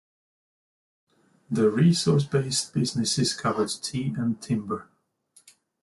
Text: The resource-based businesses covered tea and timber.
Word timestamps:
The 1.51 1.69
resource-based 1.69 2.73
businesses 2.73 3.35
covered 3.35 3.69
tea 3.83 4.15
and 4.17 4.41
timber. 4.41 4.89